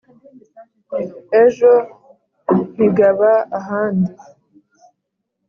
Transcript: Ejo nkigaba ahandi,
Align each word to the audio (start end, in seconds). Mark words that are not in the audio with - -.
Ejo 1.41 1.71
nkigaba 2.71 3.31
ahandi, 3.59 4.13